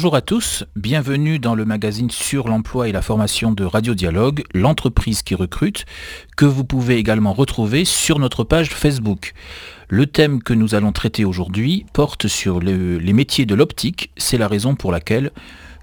Bonjour 0.00 0.16
à 0.16 0.22
tous, 0.22 0.64
bienvenue 0.76 1.38
dans 1.38 1.54
le 1.54 1.66
magazine 1.66 2.08
sur 2.08 2.48
l'emploi 2.48 2.88
et 2.88 2.92
la 2.92 3.02
formation 3.02 3.52
de 3.52 3.64
Radio 3.64 3.92
Dialogue, 3.92 4.44
l'entreprise 4.54 5.22
qui 5.22 5.34
recrute, 5.34 5.84
que 6.38 6.46
vous 6.46 6.64
pouvez 6.64 6.96
également 6.96 7.34
retrouver 7.34 7.84
sur 7.84 8.18
notre 8.18 8.42
page 8.42 8.70
Facebook. 8.70 9.34
Le 9.90 10.06
thème 10.06 10.42
que 10.42 10.54
nous 10.54 10.74
allons 10.74 10.92
traiter 10.92 11.26
aujourd'hui 11.26 11.84
porte 11.92 12.28
sur 12.28 12.60
les 12.60 13.12
métiers 13.12 13.44
de 13.44 13.54
l'optique, 13.54 14.10
c'est 14.16 14.38
la 14.38 14.48
raison 14.48 14.74
pour 14.74 14.90
laquelle 14.90 15.32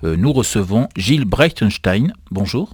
euh, 0.04 0.16
nous 0.18 0.34
recevons 0.34 0.90
Gilles 0.96 1.26
Breitenstein. 1.26 2.12
Bonjour. 2.32 2.74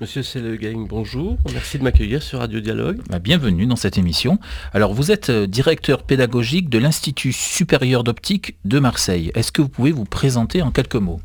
Monsieur 0.00 0.22
Selegang, 0.22 0.86
bonjour. 0.86 1.38
Merci 1.52 1.76
de 1.76 1.82
m'accueillir 1.82 2.22
sur 2.22 2.38
Radio 2.38 2.60
Dialogue. 2.60 3.00
Bah, 3.10 3.18
bienvenue 3.18 3.66
dans 3.66 3.74
cette 3.74 3.98
émission. 3.98 4.38
Alors, 4.72 4.94
vous 4.94 5.10
êtes 5.10 5.28
euh, 5.28 5.48
directeur 5.48 6.04
pédagogique 6.04 6.70
de 6.70 6.78
l'Institut 6.78 7.32
supérieur 7.32 8.04
d'optique 8.04 8.54
de 8.64 8.78
Marseille. 8.78 9.32
Est-ce 9.34 9.50
que 9.50 9.60
vous 9.60 9.68
pouvez 9.68 9.90
vous 9.90 10.04
présenter 10.04 10.62
en 10.62 10.70
quelques 10.70 10.94
mots? 10.94 11.20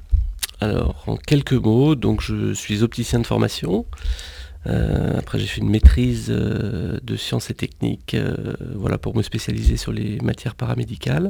Alors, 0.59 1.03
en 1.05 1.17
quelques 1.17 1.53
mots, 1.53 1.93
donc 1.93 2.21
je 2.21 2.51
suis 2.55 2.81
opticien 2.81 3.19
de 3.19 3.27
formation. 3.27 3.85
Euh, 4.65 5.19
après, 5.19 5.37
j'ai 5.37 5.45
fait 5.45 5.61
une 5.61 5.69
maîtrise 5.69 6.29
euh, 6.31 6.97
de 7.03 7.15
sciences 7.15 7.51
et 7.51 7.53
techniques 7.53 8.17
voilà, 8.73 8.97
pour 8.97 9.15
me 9.15 9.21
spécialiser 9.21 9.77
sur 9.77 9.91
les 9.91 10.17
matières 10.21 10.55
paramédicales. 10.55 11.29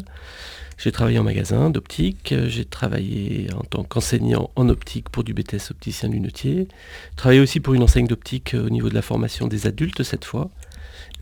J'ai 0.78 0.92
travaillé 0.92 1.20
en 1.20 1.24
magasin 1.24 1.70
d'optique, 1.70 2.34
j'ai 2.48 2.66
travaillé 2.66 3.48
en 3.54 3.64
tant 3.64 3.84
qu'enseignant 3.84 4.50
en 4.56 4.70
optique 4.70 5.10
pour 5.10 5.24
du 5.24 5.34
BTS 5.34 5.72
opticien 5.72 6.10
lunetier, 6.10 6.68
travaillé 7.16 7.40
aussi 7.40 7.60
pour 7.60 7.74
une 7.74 7.84
enseigne 7.84 8.08
d'optique 8.08 8.56
au 8.56 8.70
niveau 8.70 8.90
de 8.90 8.96
la 8.96 9.02
formation 9.02 9.48
des 9.48 9.68
adultes 9.68 10.04
cette 10.04 10.26
fois. 10.26 10.50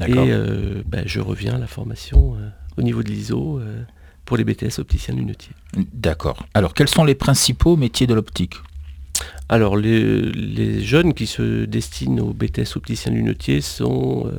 Et 0.07 0.13
euh, 0.17 0.81
ben, 0.85 1.03
je 1.05 1.19
reviens 1.19 1.55
à 1.55 1.57
la 1.57 1.67
formation 1.67 2.35
euh, 2.35 2.49
au 2.77 2.81
niveau 2.81 3.03
de 3.03 3.09
l'ISO 3.09 3.59
euh, 3.59 3.83
pour 4.25 4.37
les 4.37 4.43
BTS 4.43 4.79
opticiens 4.79 5.15
lunetiers. 5.15 5.53
D'accord. 5.93 6.45
Alors 6.53 6.73
quels 6.73 6.87
sont 6.87 7.03
les 7.03 7.15
principaux 7.15 7.75
métiers 7.75 8.07
de 8.07 8.13
l'optique? 8.13 8.55
Alors 9.49 9.77
les, 9.77 10.81
jeunes 10.81 11.13
qui 11.13 11.27
se 11.27 11.65
destinent 11.65 12.21
au 12.21 12.33
BTS 12.33 12.75
opticien 12.75 13.11
lunetier 13.11 13.61
sont 13.61 14.31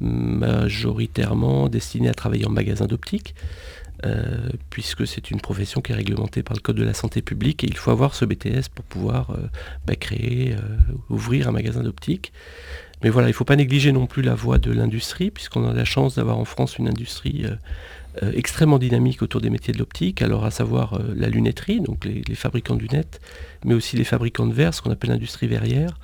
majoritairement 0.00 1.68
destinés 1.68 2.08
à 2.08 2.14
travailler 2.14 2.46
en 2.46 2.50
magasin 2.50 2.86
d'optique. 2.86 3.34
Euh, 4.06 4.48
puisque 4.70 5.06
c'est 5.06 5.30
une 5.30 5.40
profession 5.40 5.82
qui 5.82 5.92
est 5.92 5.94
réglementée 5.94 6.42
par 6.42 6.56
le 6.56 6.62
Code 6.62 6.76
de 6.76 6.84
la 6.84 6.94
santé 6.94 7.20
publique 7.20 7.64
et 7.64 7.66
il 7.66 7.76
faut 7.76 7.90
avoir 7.90 8.14
ce 8.14 8.24
BTS 8.24 8.70
pour 8.74 8.84
pouvoir 8.86 9.30
euh, 9.30 9.36
bah, 9.86 9.94
créer, 9.94 10.54
euh, 10.54 10.58
ouvrir 11.10 11.48
un 11.48 11.52
magasin 11.52 11.82
d'optique. 11.82 12.32
Mais 13.02 13.10
voilà, 13.10 13.28
il 13.28 13.32
ne 13.32 13.36
faut 13.36 13.44
pas 13.44 13.56
négliger 13.56 13.92
non 13.92 14.06
plus 14.06 14.22
la 14.22 14.34
voie 14.34 14.58
de 14.58 14.72
l'industrie, 14.72 15.30
puisqu'on 15.30 15.68
a 15.68 15.74
la 15.74 15.84
chance 15.84 16.14
d'avoir 16.14 16.38
en 16.38 16.44
France 16.44 16.78
une 16.78 16.86
industrie 16.86 17.46
extrêmement 18.34 18.78
dynamique 18.78 19.22
autour 19.22 19.40
des 19.40 19.48
métiers 19.48 19.72
de 19.72 19.78
l'optique, 19.78 20.20
alors 20.20 20.44
à 20.44 20.50
savoir 20.50 21.00
la 21.16 21.30
lunetterie, 21.30 21.80
donc 21.80 22.04
les, 22.04 22.20
les, 22.28 22.34
fabricants 22.34 22.76
de 22.76 22.82
lunettes, 22.82 23.22
mais 23.64 23.72
aussi 23.72 23.96
les 23.96 24.04
fabricants 24.04 24.46
de 24.46 24.52
verres, 24.52 24.74
ce 24.74 24.82
qu'on 24.82 24.90
appelle 24.90 25.08
l'industrie 25.08 25.46
verrière, 25.46 25.98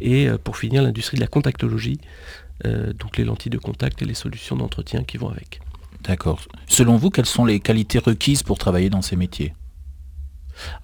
et 0.00 0.28
pour 0.42 0.56
finir 0.56 0.82
l'industrie 0.82 1.16
de 1.16 1.20
la 1.20 1.26
contactologie, 1.26 2.00
donc 2.64 3.18
les 3.18 3.24
lentilles 3.24 3.50
de 3.50 3.58
contact 3.58 4.00
et 4.00 4.06
les 4.06 4.14
solutions 4.14 4.56
d'entretien 4.56 5.04
qui 5.04 5.18
vont 5.18 5.28
avec. 5.28 5.60
D'accord. 6.04 6.40
Selon 6.66 6.96
vous, 6.96 7.10
quelles 7.10 7.26
sont 7.26 7.44
les 7.44 7.60
qualités 7.60 7.98
requises 7.98 8.42
pour 8.42 8.58
travailler 8.58 8.90
dans 8.90 9.02
ces 9.02 9.16
métiers? 9.16 9.54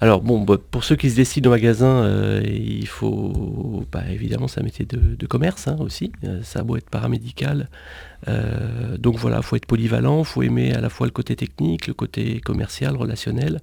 Alors 0.01 0.23
bon, 0.23 0.43
bah, 0.43 0.57
pour 0.71 0.85
ceux 0.85 0.97
qui 0.97 1.11
se 1.11 1.17
décident 1.17 1.51
au 1.51 1.53
magasin, 1.53 2.03
euh, 2.05 2.43
il 2.45 2.87
faut, 2.87 3.85
bah, 3.93 4.03
évidemment, 4.11 4.49
c'est 4.49 4.61
un 4.61 4.65
métier 4.65 4.87
de, 4.87 5.27
commerce 5.27 5.69
hein, 5.69 5.77
aussi. 5.81 6.13
Euh, 6.25 6.43
ça 6.43 6.63
doit 6.63 6.79
être 6.79 6.91
paramédical. 6.91 7.69
Euh, 8.29 8.97
donc 8.99 9.17
voilà, 9.17 9.39
il 9.39 9.43
faut 9.43 9.57
être 9.57 9.67
polyvalent, 9.67 10.21
il 10.21 10.25
faut 10.25 10.43
aimer 10.43 10.73
à 10.73 10.81
la 10.81 10.89
fois 10.89 11.07
le 11.07 11.13
côté 11.13 11.37
technique, 11.37 11.87
le 11.87 11.95
côté 11.95 12.41
commercial, 12.41 12.97
relationnel, 12.97 13.61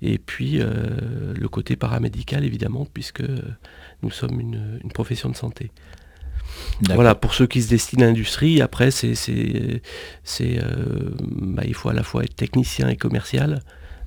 et 0.00 0.18
puis 0.18 0.58
le 0.58 1.48
côté 1.48 1.76
paramédical 1.76 2.44
évidemment, 2.44 2.86
puisque 2.92 3.22
nous 4.02 4.10
sommes 4.10 4.40
une 4.40 4.90
profession 4.92 5.28
de 5.28 5.36
santé. 5.36 5.70
Voilà, 6.94 7.14
pour 7.14 7.34
ceux 7.34 7.46
qui 7.46 7.62
se 7.62 7.68
destinent 7.68 8.04
à 8.04 8.06
l'industrie, 8.06 8.60
après, 8.60 8.90
c'est, 8.90 9.14
euh, 10.40 11.10
bah, 11.20 11.62
il 11.64 11.74
faut 11.74 11.88
à 11.88 11.92
la 11.92 12.02
fois 12.02 12.24
être 12.24 12.34
technicien 12.34 12.88
et 12.88 12.96
commercial, 12.96 13.60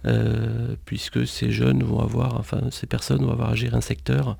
euh, 0.05 0.75
puisque 0.85 1.25
ces 1.25 1.51
jeunes 1.51 1.83
vont 1.83 1.99
avoir, 1.99 2.37
enfin, 2.39 2.61
ces 2.71 2.85
personnes 2.85 3.23
vont 3.23 3.31
avoir 3.31 3.51
à 3.51 3.55
gérer 3.55 3.75
un 3.75 3.81
secteur, 3.81 4.37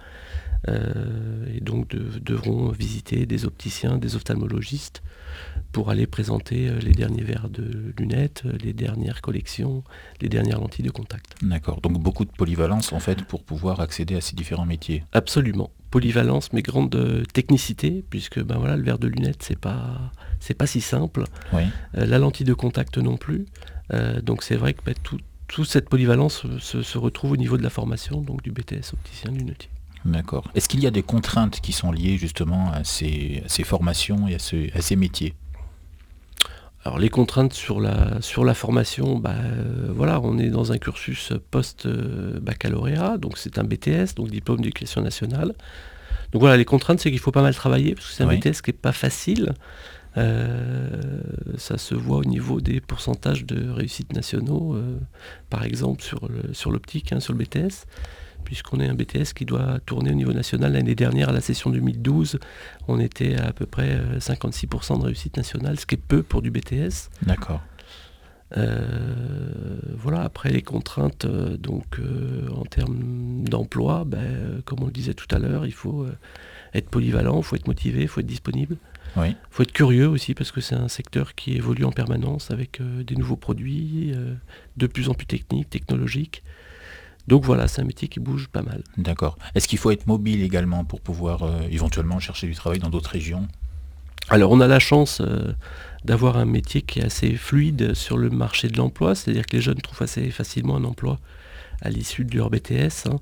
et 0.68 1.62
donc 1.62 1.90
devront 1.90 2.70
visiter 2.70 3.26
des 3.26 3.46
opticiens, 3.46 3.98
des 3.98 4.16
ophtalmologistes, 4.16 5.03
pour 5.72 5.90
aller 5.90 6.08
présenter 6.08 6.70
les 6.81 6.92
derniers 6.92 7.24
verres 7.24 7.50
de 7.50 7.94
lunettes, 8.00 8.44
les 8.64 8.74
dernières 8.74 9.22
collections, 9.22 9.84
les 10.22 10.30
dernières 10.30 10.59
lentilles 10.59 10.86
de 10.86 10.92
contact. 10.92 11.36
D'accord, 11.42 11.81
donc 11.81 12.00
beaucoup 12.00 12.25
de 12.25 12.31
polyvalence 12.31 12.94
en 12.94 13.00
fait 13.00 13.24
pour 13.24 13.44
pouvoir 13.44 13.80
accéder 13.80 14.16
à 14.16 14.22
ces 14.22 14.36
différents 14.36 14.66
métiers. 14.66 15.04
Absolument 15.12 15.70
polyvalence 15.96 16.52
mais 16.52 16.62
grande 16.62 17.24
technicité, 17.31 18.04
puisque 18.09 18.44
ben 18.44 18.58
voilà, 18.58 18.75
le 18.75 18.84
verre 18.84 19.00
de 19.00 19.08
lunettes, 19.08 19.44
c'est 19.44 19.58
pas, 19.58 20.12
c'est 20.42 20.54
pas 20.54 20.68
si 20.68 20.81
simple. 20.81 21.24
Euh, 21.54 21.66
la 21.94 22.20
lentille 22.20 22.46
de 22.46 22.54
contact 22.54 22.98
non 22.98 23.16
plus. 23.16 23.46
Euh, 23.94 24.20
donc 24.22 24.44
c'est 24.44 24.58
vrai 24.58 24.74
que 24.74 24.81
ben, 24.86 24.94
toute 25.48 25.70
cette 25.70 25.88
polyvalence 25.88 26.46
se, 26.59 26.98
retrouve 26.98 27.31
au 27.31 27.38
niveau 27.38 27.58
de 27.58 27.64
la 27.64 27.70
formation, 27.70 28.20
donc 28.20 28.44
du 28.44 28.52
BTS 28.52 28.92
opticien 28.92 29.31
lunetier. 29.31 29.70
D'accord. 30.06 30.50
Est-ce 30.54 30.70
qu'il 30.70 30.82
y 30.82 30.88
a 30.88 30.92
des 30.92 31.04
contraintes 31.04 31.60
qui 31.62 31.72
sont 31.72 31.92
liées 31.92 32.18
justement 32.18 32.72
à 32.72 32.84
ces, 32.84 33.44
formations 33.64 34.28
et 34.28 34.36
à, 34.36 34.78
à 34.78 34.82
ces 34.82 34.96
métiers? 34.96 35.34
Alors 36.86 37.00
les 37.00 37.10
contraintes 37.10 37.54
sur 37.54 37.80
la, 37.80 38.22
sur 38.22 38.46
la 38.46 38.54
formation, 38.54 39.18
bah, 39.18 39.34
euh, 39.34 39.90
voilà, 39.90 40.22
on 40.22 40.38
est 40.38 40.50
dans 40.50 40.72
un 40.72 40.78
cursus 40.78 41.34
post-baccalauréat, 41.50 43.18
donc 43.18 43.40
c'est 43.40 43.58
un 43.58 43.64
BTS, 43.64 44.14
donc 44.16 44.30
diplôme 44.30 44.58
d'éducation 44.58 45.02
nationale. 45.02 45.56
Donc 46.32 46.42
voilà, 46.42 46.58
les 46.58 46.66
contraintes, 46.66 47.00
c'est 47.00 47.10
qu'il 47.10 47.20
faut 47.20 47.32
pas 47.32 47.42
mal 47.42 47.56
travailler, 47.56 47.96
parce 47.96 48.08
que 48.08 48.14
c'est 48.14 48.24
un 48.24 48.28
BTS 48.28 48.62
qui 48.62 48.70
n'est 48.70 48.78
pas 48.78 48.92
facile. 48.92 49.54
Euh, 50.18 51.22
ça 51.58 51.80
se 51.80 51.96
voit 51.96 52.18
au 52.18 52.24
niveau 52.24 52.62
des 52.62 52.82
pourcentages 52.82 53.46
de 53.46 53.68
réussite 53.68 54.14
nationaux, 54.14 54.76
euh, 54.76 55.00
par 55.50 55.66
exemple 55.66 56.04
sur 56.04 56.72
l'optique, 56.72 57.08
sur, 57.08 57.18
hein, 57.18 57.20
sur 57.20 57.34
le 57.34 57.40
BTS 57.40 57.88
puisqu'on 58.45 58.79
est 58.79 58.88
un 58.88 58.94
BTS 58.94 59.33
qui 59.35 59.44
doit 59.44 59.79
tourner 59.85 60.11
au 60.11 60.16
niveau 60.16 60.31
national. 60.31 60.72
L'année 60.72 60.95
dernière, 60.95 61.29
à 61.29 61.33
la 61.33 61.41
session 61.41 61.69
2012, 61.72 62.39
on 62.88 63.00
était 63.00 63.35
à, 63.35 63.47
à 63.47 63.51
peu 63.51 63.66
près 63.66 64.00
56% 64.19 64.94
euh, 64.94 64.97
de 65.00 65.03
réussite 65.03 65.35
nationale, 65.35 65.78
ce 65.79 65.85
qui 65.85 65.95
est 65.95 66.01
peu 66.01 66.23
pour 66.23 66.41
du 66.41 66.51
BTS. 66.51 67.09
D'accord. 67.23 67.61
Euh, 68.56 69.79
voilà, 69.97 70.22
après 70.22 70.50
les 70.50 70.61
contraintes, 70.61 71.25
euh, 71.25 71.57
donc 71.57 72.00
en 72.56 72.63
termes 72.63 73.44
d'emploi, 73.44 74.03
ben, 74.06 74.62
comme 74.66 74.83
on 74.83 74.85
le 74.85 74.91
disait 74.91 75.16
tout 75.16 75.27
à 75.31 75.39
l'heure, 75.39 75.66
il 75.66 75.73
faut 75.73 76.07
être 76.73 76.89
polyvalent, 76.89 77.38
il 77.38 77.44
faut 77.44 77.56
être 77.56 77.67
motivé, 77.67 78.03
il 78.03 78.07
faut 78.07 78.22
être 78.22 78.25
disponible. 78.27 78.77
Il 79.17 79.33
faut 79.50 79.63
être 79.63 79.72
curieux 79.72 80.09
aussi 80.09 80.33
parce 80.33 80.51
que 80.51 80.59
c'est 80.59 80.75
un 80.75 80.89
secteur 80.89 81.35
qui 81.35 81.56
évolue 81.56 81.85
en 81.85 81.91
permanence 81.94 82.51
avec 82.51 82.81
des 82.81 83.16
nouveaux 83.16 83.38
produits, 83.38 84.13
de 84.75 84.88
plus 84.88 85.07
en 85.07 85.13
plus 85.13 85.25
techniques, 85.25 85.69
technologiques. 85.69 86.44
Donc 87.28 87.44
voilà, 87.44 87.68
c'est 87.68 87.81
un 87.81 87.86
métier 87.86 88.08
qui 88.08 88.19
bouge 88.19 88.47
pas 88.47 88.62
mal. 88.62 88.84
D'accord. 88.97 89.38
Est-ce 89.56 89.68
qu'il 89.68 89.80
faut 89.80 89.91
être 89.91 90.08
mobile 90.08 90.44
également 90.44 90.86
pour 90.86 91.02
pouvoir 91.02 91.44
euh, 91.44 91.62
éventuellement 91.72 92.19
chercher 92.19 92.47
du 92.47 92.53
travail 92.53 92.80
dans 92.80 92.90
d'autres 92.90 93.12
régions? 93.12 93.47
Alors 94.30 94.52
on 94.52 94.59
a 94.59 94.68
la 94.68 94.80
chance 94.80 95.22
euh, 95.22 95.53
d'avoir 96.03 96.38
un 96.38 96.46
métier 96.46 96.81
qui 96.81 97.00
est 97.00 97.06
assez 97.06 97.36
fluide 97.36 97.94
sur 97.94 98.18
le 98.18 98.30
marché 98.30 98.68
de 98.68 98.77
l'emploi, 98.77 99.16
c'est-à-dire 99.16 99.45
que 99.45 99.56
les 99.56 99.62
jeunes 99.62 99.81
trouvent 99.81 100.01
assez 100.01 100.30
facilement 100.31 100.75
un 100.75 100.83
emploi 100.83 101.19
à 101.81 101.89
l'issue 101.89 102.25
de 102.25 102.36
leur 102.38 102.50
BTS. 102.50 103.07
Hein. 103.07 103.19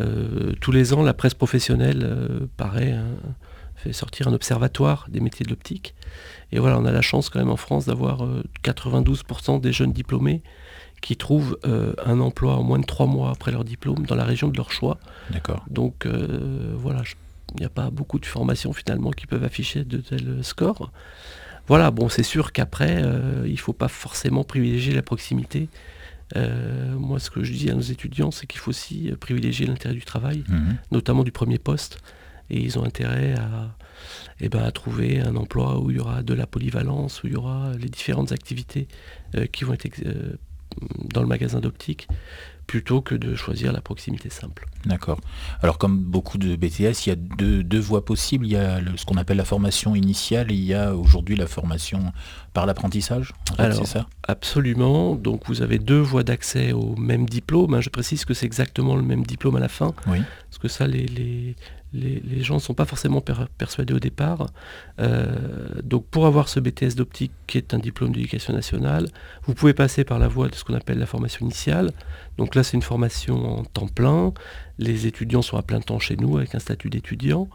Euh, 0.00 0.52
tous 0.60 0.72
les 0.72 0.92
ans, 0.92 1.02
la 1.02 1.14
presse 1.14 1.34
professionnelle 1.34 2.48
paraît 2.56 2.92
hein, 2.92 3.06
fait 3.76 3.92
sortir 3.92 4.28
un 4.28 4.32
observatoire 4.32 5.06
des 5.08 5.20
métiers 5.20 5.44
de 5.44 5.50
l'optique. 5.50 5.94
Et 6.50 6.58
voilà, 6.58 6.78
on 6.78 6.84
a 6.84 6.92
la 6.92 7.02
chance 7.02 7.30
quand 7.30 7.38
même 7.38 7.50
en 7.50 7.56
France 7.56 7.86
d'avoir 7.86 8.26
92% 8.64 9.60
des 9.60 9.72
jeunes 9.72 9.92
diplômés 9.92 10.42
qui 11.04 11.18
trouvent 11.18 11.58
euh, 11.66 11.92
un 12.02 12.18
emploi 12.18 12.56
en 12.56 12.62
moins 12.62 12.78
de 12.78 12.86
trois 12.86 13.06
mois 13.06 13.30
après 13.30 13.52
leur 13.52 13.62
diplôme 13.62 14.06
dans 14.06 14.14
la 14.14 14.24
région 14.24 14.48
de 14.48 14.56
leur 14.56 14.72
choix. 14.72 14.98
D'accord. 15.28 15.62
Donc 15.68 16.06
euh, 16.06 16.72
voilà, 16.78 17.02
il 17.54 17.60
n'y 17.60 17.66
a 17.66 17.68
pas 17.68 17.90
beaucoup 17.90 18.18
de 18.18 18.24
formations 18.24 18.72
finalement 18.72 19.10
qui 19.10 19.26
peuvent 19.26 19.44
afficher 19.44 19.84
de 19.84 19.98
tels 19.98 20.42
scores. 20.42 20.92
Voilà, 21.68 21.90
bon, 21.90 22.08
c'est 22.08 22.22
sûr 22.22 22.52
qu'après, 22.52 23.02
euh, 23.02 23.42
il 23.44 23.52
ne 23.52 23.58
faut 23.58 23.74
pas 23.74 23.88
forcément 23.88 24.44
privilégier 24.44 24.94
la 24.94 25.02
proximité. 25.02 25.68
moi, 26.34 27.18
ce 27.20 27.28
que 27.28 27.44
je 27.44 27.52
dis 27.52 27.68
à 27.68 27.74
nos 27.74 27.82
étudiants, 27.82 28.30
c'est 28.30 28.46
qu'il 28.46 28.60
faut 28.60 28.70
aussi 28.70 29.12
privilégier 29.20 29.66
l'intérêt 29.66 29.94
du 29.94 30.06
travail, 30.06 30.42
mhm. 30.48 30.78
notamment 30.90 31.22
du 31.22 31.32
premier 31.32 31.58
poste. 31.58 31.98
Et 32.48 32.60
ils 32.60 32.78
ont 32.78 32.84
intérêt 32.84 33.34
à, 33.34 33.76
eh 34.40 34.48
ben, 34.48 34.62
à 34.62 34.72
trouver 34.72 35.20
un 35.20 35.36
emploi 35.36 35.78
où 35.80 35.90
il 35.90 35.98
y 35.98 36.00
aura 36.00 36.22
de 36.22 36.32
la 36.32 36.46
polyvalence, 36.46 37.22
où 37.22 37.26
il 37.26 37.34
y 37.34 37.36
aura 37.36 37.72
les 37.78 37.90
différentes 37.90 38.32
activités 38.32 38.88
qui 39.52 39.64
vont 39.64 39.74
être 39.74 39.88
dans 41.12 41.20
le 41.20 41.28
magasin 41.28 41.60
d'optique 41.60 42.08
plutôt 42.66 43.00
que 43.00 43.14
de 43.14 43.34
choisir 43.34 43.72
la 43.72 43.80
proximité 43.80 44.30
simple. 44.30 44.66
D'accord. 44.86 45.20
Alors 45.62 45.78
comme 45.78 45.98
beaucoup 45.98 46.38
de 46.38 46.56
BTS, 46.56 47.06
il 47.06 47.08
y 47.08 47.10
a 47.10 47.16
deux, 47.16 47.78
voies 47.78 48.04
possibles. 48.04 48.46
Il 48.46 48.52
y 48.52 48.56
a 48.56 48.80
ce 48.96 49.04
qu'on 49.04 49.16
appelle 49.16 49.36
la 49.36 49.44
formation 49.44 49.94
initiale 49.94 50.50
et 50.50 50.54
il 50.54 50.64
y 50.64 50.74
a 50.74 50.94
aujourd'hui 50.94 51.36
la 51.36 51.46
formation 51.46 52.12
par 52.52 52.66
l'apprentissage. 52.66 53.32
ça? 53.84 54.06
Absolument. 54.26 55.14
Donc 55.14 55.46
vous 55.46 55.62
avez 55.62 55.78
deux 55.78 56.00
voies 56.00 56.22
d'accès 56.22 56.72
au 56.72 56.96
même 56.96 57.26
diplôme. 57.26 57.74
Hein. 57.74 57.80
Je 57.80 57.90
précise 57.90 58.24
que 58.24 58.34
c'est 58.34 58.46
exactement 58.46 58.96
le 58.96 59.02
même 59.02 59.24
diplôme 59.24 59.56
à 59.56 59.60
la 59.60 59.68
fin. 59.68 59.92
Oui. 60.06 60.22
Parce 60.50 60.58
que 60.58 60.68
ça, 60.68 60.86
les, 60.86 61.06
les, 61.06 61.56
gens 62.42 62.54
ne 62.54 62.60
sont 62.60 62.74
pas 62.74 62.84
forcément 62.84 63.22
persuadés 63.58 63.94
au 63.94 63.98
départ. 63.98 64.46
Euh, 65.00 65.26
donc 65.82 66.06
pour 66.06 66.26
avoir 66.26 66.48
ce 66.48 66.60
BTS 66.60 66.94
d'optique 66.96 67.32
qui 67.46 67.58
est 67.58 67.74
un 67.74 67.78
diplôme 67.78 68.12
d'éducation 68.12 68.52
nationale, 68.52 69.08
vous 69.44 69.54
pouvez 69.54 69.74
passer 69.74 70.04
par 70.04 70.18
la 70.18 70.28
voie 70.28 70.48
de 70.48 70.54
ce 70.54 70.64
qu'on 70.64 70.74
appelle 70.74 70.98
la 70.98 71.06
formation 71.06 71.46
initiale. 71.46 71.92
Donc 72.38 72.54
là 72.54 72.62
c'est 72.62 72.76
une 72.76 72.82
formation 72.82 73.60
en 73.60 73.64
temps 73.64 73.88
plein. 73.88 74.32
Les 74.78 75.06
étudiants 75.06 75.42
sont 75.42 75.56
à 75.56 75.62
plein 75.62 75.80
temps 75.80 75.98
chez 75.98 76.16
nous 76.16 76.36
avec 76.36 76.54
un 76.54 76.58
statut 76.58 76.90
d'étudiant. 76.90 77.48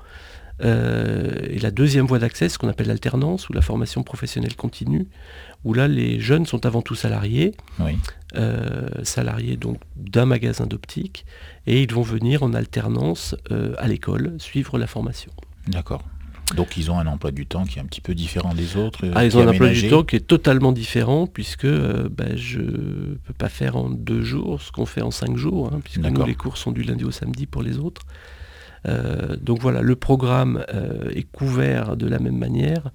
Euh, 0.61 1.31
et 1.49 1.59
la 1.59 1.71
deuxième 1.71 2.05
voie 2.05 2.19
d'accès, 2.19 2.49
ce 2.49 2.57
qu'on 2.57 2.67
appelle 2.67 2.87
l'alternance 2.87 3.49
ou 3.49 3.53
la 3.53 3.61
formation 3.61 4.03
professionnelle 4.03 4.55
continue, 4.55 5.07
où 5.63 5.73
là 5.73 5.87
les 5.87 6.19
jeunes 6.19 6.45
sont 6.45 6.65
avant 6.65 6.81
tout 6.81 6.95
salariés, 6.95 7.53
euh, 8.35 8.87
salariés 9.03 9.57
donc 9.57 9.79
d'un 9.95 10.25
magasin 10.25 10.65
d'optique, 10.65 11.25
et 11.67 11.81
ils 11.81 11.93
vont 11.93 12.01
venir 12.01 12.43
en 12.43 12.53
alternance 12.53 13.35
euh, 13.51 13.73
à 13.77 13.87
l'école 13.87 14.35
suivre 14.37 14.77
la 14.77 14.87
formation. 14.87 15.31
D'accord. 15.67 16.03
Donc 16.55 16.77
ils 16.77 16.89
ont 16.89 16.97
un 16.97 17.05
emploi 17.05 17.29
du 17.29 17.45
temps 17.45 17.63
qui 17.63 17.77
est 17.77 17.81
un 17.81 17.85
petit 17.85 18.01
peu 18.01 18.15
différent 18.15 18.55
des 18.55 18.75
autres. 18.75 19.05
ah, 19.13 19.23
ils 19.23 19.37
ont 19.37 19.41
un 19.41 19.49
emploi 19.49 19.69
du 19.69 19.87
temps 19.87 20.03
qui 20.03 20.15
est 20.15 20.25
totalement 20.25 20.71
différent 20.71 21.27
puisque 21.27 21.67
ben, 21.67 22.35
je 22.35 22.59
ne 22.59 23.17
peux 23.23 23.33
pas 23.37 23.49
faire 23.49 23.75
en 23.75 23.87
deux 23.87 24.23
jours 24.23 24.59
ce 24.59 24.71
qu'on 24.71 24.87
fait 24.87 25.03
en 25.03 25.11
cinq 25.11 25.37
jours, 25.37 25.69
hein, 25.71 25.79
puisque 25.83 25.99
nous 25.99 26.25
les 26.25 26.33
cours 26.33 26.57
sont 26.57 26.71
du 26.71 26.81
lundi 26.81 27.03
au 27.03 27.11
samedi 27.11 27.45
pour 27.45 27.61
les 27.61 27.77
autres. 27.77 28.01
Euh, 28.87 29.35
donc 29.37 29.59
voilà, 29.61 29.81
le 29.81 29.95
programme 29.95 30.63
euh, 30.73 31.09
est 31.11 31.23
couvert 31.23 31.97
de 31.97 32.07
la 32.07 32.19
même 32.19 32.37
manière, 32.37 32.91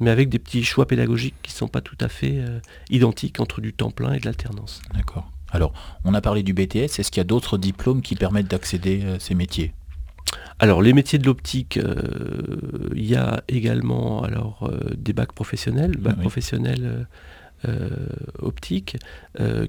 mais 0.00 0.10
avec 0.10 0.28
des 0.28 0.38
petits 0.38 0.64
choix 0.64 0.86
pédagogiques 0.86 1.34
qui 1.42 1.52
ne 1.52 1.56
sont 1.56 1.68
pas 1.68 1.80
tout 1.80 1.96
à 2.00 2.08
fait 2.08 2.38
euh, 2.38 2.60
identiques 2.90 3.40
entre 3.40 3.60
du 3.60 3.72
temps 3.72 3.90
plein 3.90 4.12
et 4.12 4.18
de 4.18 4.24
l'alternance. 4.24 4.80
D'accord. 4.94 5.30
Alors, 5.50 5.72
on 6.04 6.14
a 6.14 6.20
parlé 6.20 6.42
du 6.42 6.52
BTS, 6.52 6.98
est-ce 6.98 7.10
qu'il 7.10 7.20
y 7.20 7.20
a 7.20 7.24
d'autres 7.24 7.56
diplômes 7.56 8.02
qui 8.02 8.16
permettent 8.16 8.50
d'accéder 8.50 9.04
à 9.04 9.20
ces 9.20 9.34
métiers? 9.34 9.72
Alors 10.58 10.82
les 10.82 10.92
métiers 10.92 11.18
de 11.18 11.26
l'optique, 11.26 11.78
il 12.94 13.04
y 13.04 13.14
a 13.14 13.42
également 13.46 14.22
alors 14.22 14.70
des 14.96 15.12
bacs 15.12 15.32
professionnels, 15.32 15.96
bacs 15.98 16.18
professionnels 16.18 17.06
optiques, 18.40 18.96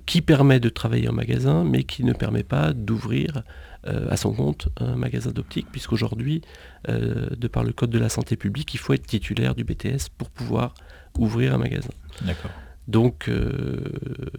qui 0.05 0.21
permet 0.21 0.59
de 0.59 0.69
travailler 0.69 1.09
en 1.09 1.13
magasin, 1.13 1.63
mais 1.63 1.83
qui 1.83 2.03
ne 2.03 2.13
permet 2.13 2.43
pas 2.43 2.73
d'ouvrir 2.73 3.43
euh, 3.87 4.07
à 4.09 4.17
son 4.17 4.33
compte 4.33 4.69
un 4.77 4.95
magasin 4.95 5.31
d'optique, 5.31 5.67
puisqu'aujourd'hui, 5.71 6.41
euh, 6.89 7.29
de 7.35 7.47
par 7.47 7.63
le 7.63 7.71
code 7.71 7.89
de 7.89 7.99
la 7.99 8.09
santé 8.09 8.35
publique, 8.35 8.73
il 8.73 8.79
faut 8.79 8.93
être 8.93 9.05
titulaire 9.05 9.55
du 9.55 9.63
BTS 9.63 10.09
pour 10.17 10.29
pouvoir 10.29 10.73
ouvrir 11.17 11.53
un 11.53 11.57
magasin. 11.57 11.91
D'accord. 12.21 12.51
Donc, 12.87 13.29
euh, 13.29 13.77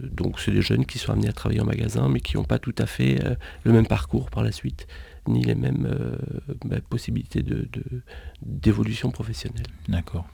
donc 0.01 0.39
c'est 0.39 0.51
des 0.51 0.61
jeunes 0.61 0.85
qui 0.85 0.99
sont 0.99 1.13
amenés 1.13 1.29
à 1.29 1.33
travailler 1.33 1.61
en 1.61 1.65
magasin, 1.65 2.09
mais 2.09 2.19
qui 2.19 2.37
n'ont 2.37 2.43
pas 2.43 2.59
tout 2.59 2.75
à 2.77 2.85
fait 2.85 3.19
le 3.63 3.71
même 3.71 3.87
parcours 3.87 4.29
par 4.29 4.43
la 4.43 4.51
suite, 4.51 4.87
ni 5.27 5.43
les 5.43 5.55
mêmes 5.55 5.87
bah, 6.65 6.77
possibilités 6.87 7.43
d'évolution 8.41 9.09
de, 9.09 9.13
professionnelle. 9.13 9.67
D'accord. 9.87 10.27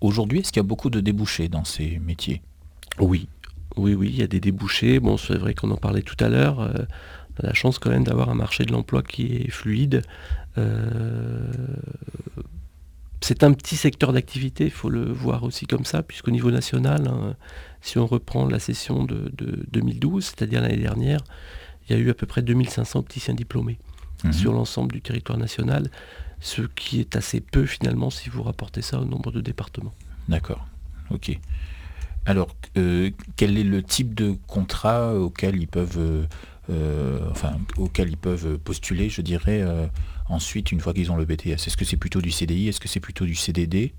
Aujourd'hui, 0.00 0.40
est-ce 0.40 0.52
qu'il 0.52 0.60
y 0.60 0.66
a 0.66 0.68
beaucoup 0.68 0.90
de 0.90 1.00
débouchés 1.00 1.48
dans 1.48 1.64
ces 1.64 1.98
métiers? 1.98 2.42
Oui, 2.98 3.28
oui, 3.76 3.94
oui, 3.94 4.08
il 4.10 4.16
y 4.16 4.22
a 4.22 4.26
des 4.26 4.40
débouchés. 4.40 5.00
Bon, 5.00 5.16
c'est 5.16 5.36
vrai 5.36 5.54
qu'on 5.54 5.70
en 5.70 5.76
parlait 5.76 6.02
tout 6.02 6.16
à 6.24 6.28
l'heure 6.28 6.68
on 7.38 7.44
a 7.44 7.48
la 7.48 7.54
chance 7.54 7.78
quand 7.78 7.90
même 7.90 8.04
d'avoir 8.04 8.30
un 8.30 8.34
marché 8.34 8.64
de 8.64 8.72
l'emploi 8.72 9.02
qui 9.02 9.36
est 9.36 9.50
fluide. 9.50 10.02
Euh, 10.58 11.50
c'est 13.20 13.42
un 13.42 13.52
petit 13.52 13.76
secteur 13.76 14.12
d'activité, 14.12 14.64
il 14.64 14.70
faut 14.70 14.90
le 14.90 15.04
voir 15.10 15.42
aussi 15.42 15.66
comme 15.66 15.84
ça, 15.84 16.02
puisqu'au 16.02 16.30
niveau 16.30 16.50
national, 16.50 17.08
hein, 17.08 17.34
si 17.80 17.98
on 17.98 18.06
reprend 18.06 18.46
la 18.46 18.58
session 18.58 19.04
de, 19.04 19.32
2012, 19.72 20.24
c'est-à-dire 20.24 20.60
l'année 20.60 20.76
dernière, 20.76 21.20
il 21.88 21.96
y 21.96 21.98
a 21.98 22.02
eu 22.02 22.10
à 22.10 22.14
peu 22.14 22.26
près 22.26 22.42
2500 22.42 23.00
opticiens 23.00 23.34
diplômés 23.34 23.78
mhm. 24.24 24.32
sur 24.32 24.52
l'ensemble 24.52 24.92
du 24.92 25.00
territoire 25.00 25.38
national, 25.38 25.90
ce 26.40 26.62
qui 26.62 27.00
est 27.00 27.16
assez 27.16 27.40
peu 27.40 27.66
finalement 27.66 28.10
si 28.10 28.28
vous 28.28 28.42
rapportez 28.42 28.82
ça 28.82 29.00
au 29.00 29.04
nombre 29.04 29.32
de 29.32 29.40
départements. 29.40 29.94
D'accord, 30.28 30.66
ok. 31.10 31.38
Alors, 32.26 32.48
euh, 32.76 33.10
quel 33.36 33.56
est 33.56 33.64
le 33.64 33.82
type 33.82 34.14
de 34.14 34.36
contrat 34.48 35.14
auquel 35.14 35.56
ils 35.56 35.68
peuvent 35.68 35.98
euh, 35.98 36.24
euh, 36.24 36.26
enfin, 37.30 37.58
auxquels 37.76 38.08
ils 38.08 38.16
peuvent 38.16 38.58
postuler, 38.58 39.08
je 39.08 39.20
dirais, 39.20 39.62
euh, 39.62 39.86
ensuite, 40.28 40.72
une 40.72 40.80
fois 40.80 40.92
qu'ils 40.92 41.10
ont 41.10 41.16
le 41.16 41.24
BTS 41.24 41.66
Est-ce 41.66 41.76
que 41.76 41.84
c'est 41.84 41.96
plutôt 41.96 42.20
du 42.20 42.30
CDI 42.30 42.68
Est-ce 42.68 42.80
que 42.80 42.88
c'est 42.88 43.00
plutôt 43.00 43.24
du 43.24 43.34
CDD 43.34 43.92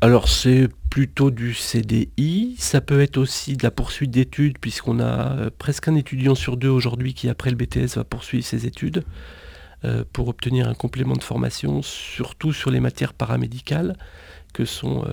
alors 0.00 0.28
c'est 0.28 0.68
plutôt 0.88 1.32
du 1.32 1.52
CDI, 1.52 2.54
ça 2.58 2.80
peut 2.80 3.00
être 3.00 3.16
aussi 3.16 3.56
de 3.56 3.64
la 3.64 3.72
poursuite 3.72 4.12
d'études 4.12 4.56
puisqu'on 4.60 5.00
a 5.00 5.32
euh, 5.32 5.50
presque 5.58 5.88
un 5.88 5.96
étudiant 5.96 6.36
sur 6.36 6.56
deux 6.56 6.68
aujourd'hui 6.68 7.12
qui 7.12 7.28
après 7.28 7.50
le 7.50 7.56
BTS 7.56 7.96
va 7.96 8.04
poursuivre 8.04 8.44
ses 8.44 8.66
études 8.66 9.02
pour 10.12 10.28
obtenir 10.28 10.68
un 10.68 10.74
complément 10.74 11.14
de 11.14 11.22
formation, 11.22 11.82
surtout 11.82 12.52
sur 12.52 12.70
les 12.70 12.78
matières 12.78 13.14
paramédicales 13.14 13.96
que 14.52 14.64
sont 14.64 15.04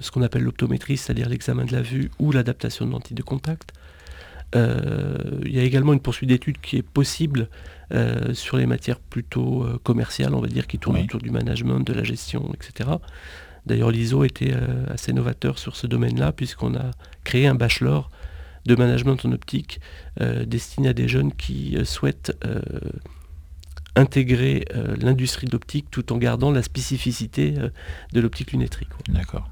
ce 0.00 0.10
qu'on 0.10 0.22
appelle 0.22 0.42
l'optométrie, 0.42 0.96
c'est-à-dire 0.96 1.28
l'examen 1.28 1.64
de 1.64 1.72
la 1.72 1.82
vue 1.82 2.10
ou 2.18 2.32
l'adaptation 2.32 2.86
de 2.86 2.92
lentilles 2.92 3.16
de 3.16 3.22
contact. 3.22 3.72
Euh, 4.54 5.40
il 5.44 5.54
y 5.54 5.58
a 5.58 5.62
également 5.62 5.92
une 5.92 6.00
poursuite 6.00 6.28
d'études 6.28 6.58
qui 6.60 6.76
est 6.76 6.82
possible 6.82 7.48
euh, 7.92 8.32
sur 8.34 8.56
les 8.56 8.66
matières 8.66 8.98
plutôt 8.98 9.64
euh, 9.64 9.78
commerciales, 9.82 10.34
on 10.34 10.40
va 10.40 10.48
dire, 10.48 10.66
qui 10.66 10.78
tournent 10.78 10.98
autour 10.98 11.20
du 11.20 11.30
management, 11.30 11.80
de 11.80 11.92
la 11.92 12.04
gestion, 12.04 12.52
etc. 12.54 12.90
D'ailleurs, 13.66 13.90
l'ISO 13.90 14.24
était 14.24 14.54
assez 14.88 15.12
novateur 15.12 15.58
sur 15.58 15.76
ce 15.76 15.86
domaine-là, 15.86 16.32
puisqu'on 16.32 16.74
a 16.74 16.92
créé 17.24 17.46
un 17.46 17.54
bachelor 17.54 18.10
de 18.64 18.74
management 18.74 19.22
en 19.26 19.32
optique 19.32 19.80
destiné 20.46 20.88
à 20.88 20.92
des 20.94 21.06
jeunes 21.06 21.34
qui 21.34 21.76
souhaitent 21.84 22.32
intégrer 23.94 24.64
l'industrie 25.02 25.46
de 25.46 25.52
l'optique 25.52 25.90
tout 25.90 26.14
en 26.14 26.16
gardant 26.16 26.50
la 26.50 26.62
spécificité 26.62 27.56
de 28.12 28.20
l'optique 28.20 28.52
lunetterie. 28.52 28.88
D'accord. 29.08 29.50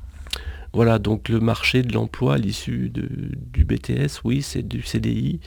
Voilà, 0.77 0.99
donc 0.99 1.31
le 1.31 1.41
marché 1.41 1.83
de 1.83 1.95
l'emploi 1.95 2.35
à 2.35 2.37
l'issue 2.37 2.91
du 2.91 3.65
BTS, 3.65 4.21
oui, 4.25 4.43
c'est 4.43 4.63
du 4.63 4.83
CDI. 4.83 5.41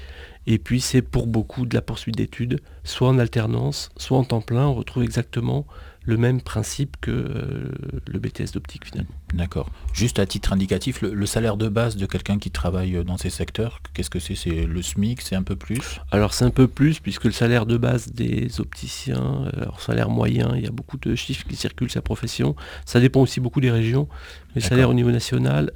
Et 0.47 0.57
puis 0.57 0.81
c'est 0.81 1.03
pour 1.03 1.27
beaucoup 1.27 1.67
de 1.67 1.75
la 1.75 1.83
poursuite 1.83 2.17
d'études, 2.17 2.61
soit 2.83 3.09
en 3.09 3.19
alternance, 3.19 3.91
soit 3.95 4.17
en 4.17 4.23
temps 4.23 4.41
plein. 4.41 4.65
On 4.65 4.73
retrouve 4.73 5.03
exactement 5.03 5.67
le 6.09 6.17
même 6.17 6.41
principe 6.41 6.97
que 6.99 7.11
euh, 7.11 7.71
le 8.07 8.19
BTS 8.19 8.51
d'optique 8.53 8.85
finalement. 8.85 9.11
D'accord. 9.33 9.69
Juste 9.93 10.17
à 10.17 10.25
titre 10.25 10.51
indicatif, 10.51 11.01
le, 11.01 11.25
salaire 11.27 11.55
de 11.55 11.69
base 11.69 11.97
de 11.97 12.05
quelqu'un 12.07 12.39
qui 12.39 12.49
travaille 12.49 12.95
euh, 12.95 13.03
dans 13.03 13.17
ces 13.17 13.29
secteurs, 13.29 13.79
qu'est-ce 13.93 14.09
que 14.09 14.19
c'est? 14.19 14.33
C'est 14.33 14.65
le 14.65 14.81
SMIC, 14.81 15.21
c'est 15.21 15.35
un 15.35 15.43
peu 15.43 15.55
plus? 15.55 16.01
Alors 16.11 16.33
c'est 16.33 16.45
un 16.45 16.49
peu 16.49 16.67
plus 16.67 16.99
puisque 16.99 17.25
le 17.25 17.31
salaire 17.31 17.67
de 17.67 17.77
base 17.77 18.11
des 18.11 18.59
opticiens, 18.59 19.45
euh, 19.45 19.61
alors 19.61 19.81
salaire 19.81 20.09
moyen, 20.09 20.55
il 20.55 20.63
y 20.63 20.67
a 20.67 20.71
beaucoup 20.71 20.97
de 20.97 21.13
chiffres 21.13 21.45
qui 21.47 21.55
circulent 21.55 21.91
sa 21.91 22.01
profession. 22.01 22.55
Ça 22.85 22.99
dépend 22.99 23.21
aussi 23.21 23.39
beaucoup 23.39 23.61
des 23.61 23.71
régions. 23.71 24.07
Le 24.55 24.61
salaire 24.61 24.89
au 24.89 24.95
niveau 24.95 25.11
national, 25.11 25.71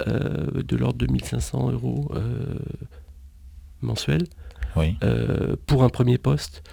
de 0.56 0.76
l'ordre 0.76 0.98
de 0.98 1.06
1500 1.06 1.72
euros 1.74 2.12
mensuels. 3.82 4.26
Oui. 4.76 4.98
pour 5.68 5.84
un 5.84 5.90
premier 5.90 6.18
poste, 6.18 6.64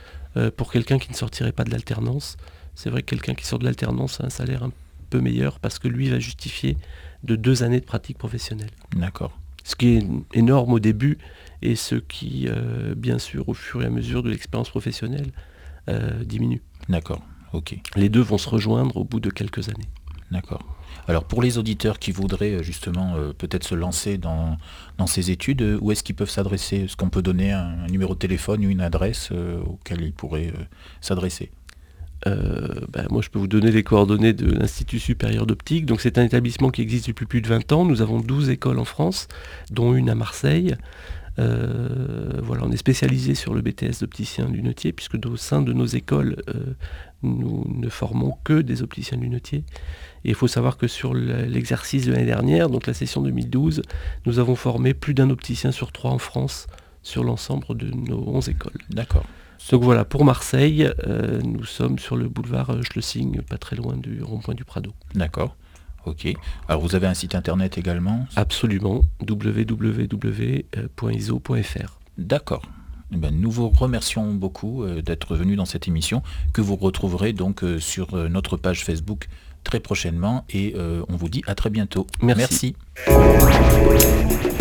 pour 0.57 0.71
quelqu'un 0.71 0.99
qui 0.99 1.11
ne 1.11 1.17
sortirait 1.17 1.53
pas 1.53 1.65
de 1.65 1.71
l'alternance. 1.71 2.37
C'est 2.75 2.91
vrai 2.91 3.03
que 3.03 3.11
quelqu'un 3.11 3.35
qui 3.35 3.47
sort 3.47 3.59
de 3.59 3.65
l'alternance 3.65 4.21
a 4.21 4.27
un 4.27 4.31
salaire 4.31 4.63
un 4.63 4.73
peu 5.11 5.21
meilleur 5.21 5.59
parce 5.59 5.79
que 5.79 5.89
lui 5.89 6.09
va 6.09 6.19
justifier 6.19 6.77
de 7.25 7.37
deux 7.37 7.63
années 7.63 7.81
de 7.81 7.85
pratique 7.85 8.17
professionnelle. 8.17 8.71
D'accord. 8.97 9.39
Ce 9.65 9.77
qui 9.77 9.97
est 9.97 10.07
énorme 10.33 10.73
au 10.73 10.81
début 10.81 11.19
et 11.63 11.77
ce 11.77 11.97
qui, 11.97 12.47
euh, 12.49 12.95
bien 12.95 13.19
sûr, 13.19 13.49
au 13.49 13.55
fur 13.55 13.83
et 13.83 13.87
à 13.87 13.91
mesure 13.91 14.23
de 14.23 14.31
l'expérience 14.31 14.71
professionnelle, 14.71 15.33
euh, 15.89 16.25
diminue. 16.25 16.63
D'accord, 16.89 17.23
ok. 17.53 17.77
Les 17.97 18.09
deux 18.09 18.23
vont 18.23 18.39
se 18.39 18.49
rejoindre 18.49 18.97
au 18.97 19.05
bout 19.05 19.21
de 19.21 19.31
quelques 19.31 19.69
années. 19.69 19.89
D'accord. 20.31 20.65
Alors 21.09 21.25
pour 21.25 21.43
les 21.43 21.59
auditeurs 21.59 21.99
qui 21.99 22.13
voudraient 22.13 22.55
euh, 22.57 22.63
justement 22.63 23.15
peut-être 23.37 23.65
se 23.65 23.75
lancer 23.75 24.19
dans, 24.19 24.59
ces 25.07 25.31
études, 25.31 25.79
où 25.81 25.93
est-ce 25.93 26.03
qu'ils 26.03 26.15
peuvent 26.15 26.31
s'adresser? 26.31 26.85
Est-ce 26.85 26.97
qu'on 26.97 27.11
peut 27.11 27.23
donner 27.23 27.53
un, 27.53 27.87
numéro 27.89 28.15
de 28.15 28.19
téléphone 28.19 28.65
ou 28.65 28.71
une 28.71 28.81
adresse 28.81 29.31
auquel 29.33 30.03
ils 30.03 30.13
pourraient 30.13 30.53
s'adresser? 31.01 31.51
Euh, 32.27 32.69
ben, 32.93 33.07
moi, 33.11 33.23
je 33.23 33.31
peux 33.31 33.39
vous 33.39 33.47
donner 33.47 33.71
les 33.71 33.83
coordonnées 33.83 34.33
de 34.33 34.51
l'Institut 34.51 34.99
supérieur 34.99 35.47
d'optique. 35.47 35.87
Donc, 35.87 36.01
c'est 36.01 36.19
un 36.19 36.25
établissement 36.25 36.71
qui 36.71 36.83
existe 36.83 37.09
depuis 37.09 37.27
plus 37.27 37.41
de 37.41 37.49
20 37.49 37.73
ans. 37.73 37.85
Nous 37.85 38.03
avons 38.03 38.21
12 38.21 38.51
écoles 38.51 38.79
en 38.79 38.85
France, 38.85 39.29
dont 39.71 39.95
une 39.95 40.11
à 40.11 40.15
Marseille. 40.15 40.77
Voilà, 42.43 42.65
on 42.65 42.71
est 42.71 42.77
spécialisé 42.77 43.35
sur 43.35 43.55
le 43.55 43.63
BTS 43.63 44.01
d'opticien 44.01 44.49
lunetier, 44.49 44.93
puisque 44.93 45.17
au 45.27 45.37
sein 45.37 45.63
de 45.63 45.73
nos 45.73 45.87
écoles, 45.87 46.37
nous 47.23 47.65
ne 47.69 47.89
formons 47.89 48.37
que 48.45 48.61
des 48.61 48.83
opticiens 48.83 49.19
lunetiers. 49.19 49.65
Et 50.25 50.31
il 50.31 50.35
faut 50.35 50.49
savoir 50.49 50.77
que 50.77 50.87
sur 50.87 51.15
l'exercice 51.15 52.07
de 52.07 52.13
l'année 52.13 52.27
dernière, 52.27 52.69
donc 52.69 52.87
la 52.87 52.95
session 52.95 53.23
2012, 53.23 53.83
nous 54.27 54.39
avons 54.39 54.57
formé 54.57 54.95
plus 54.95 55.15
d'un 55.15 55.31
opticien 55.31 55.73
sur 55.73 55.93
trois 55.93 56.11
en 56.11 56.19
France 56.19 56.67
sur 57.03 57.25
l'ensemble 57.25 57.77
de 57.77 57.91
nos 57.91 58.23
11 58.29 58.49
écoles. 58.51 58.81
D'accord. 58.91 59.25
Donc 59.71 59.83
voilà, 59.83 60.05
pour 60.05 60.25
Marseille, 60.25 60.91
euh, 61.07 61.41
nous 61.43 61.65
sommes 61.65 61.99
sur 61.99 62.17
le 62.17 62.29
boulevard 62.29 62.83
Schlesing, 62.83 63.43
pas 63.43 63.59
très 63.59 63.77
loin 63.77 63.97
du 63.97 64.23
rond-point 64.23 64.55
du 64.55 64.65
Prado. 64.65 64.93
D'accord. 65.15 65.57
Ok. 66.07 66.33
Alors 66.69 66.81
vous 66.81 66.95
avez 66.95 67.07
un 67.07 67.15
site 67.15 67.35
internet 67.35 67.79
également 67.79 68.27
Absolument, 68.37 69.03
www.iso.fr. 69.29 70.09
D'accord. 72.19 72.63
Eh 73.13 73.17
ben, 73.17 73.35
nous 73.35 73.51
vous 73.51 73.69
remercions 73.71 74.33
beaucoup 74.33 74.85
euh, 74.85 75.03
d'être 75.03 75.35
venu 75.35 75.57
dans 75.57 75.65
cette 75.65 75.89
émission 75.89 76.23
que 76.53 76.61
vous 76.61 76.77
retrouverez 76.77 77.33
donc 77.33 77.65
euh, 77.65 77.81
sur 77.81 78.15
notre 78.29 78.57
page 78.57 78.85
Facebook 78.85 79.29
très 79.65 79.81
prochainement 79.81 80.45
et 80.49 80.75
on 81.09 81.17
vous 81.17 81.29
dit 81.29 81.43
à 81.47 81.55
très 81.55 81.69
bientôt. 81.69 82.07
Merci. 82.23 82.75
Merci. 83.07 84.60